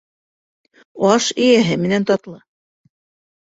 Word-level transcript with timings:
Аш 1.11 1.29
эйәһе 1.49 1.79
менән 1.85 2.11
татлы. 2.13 2.43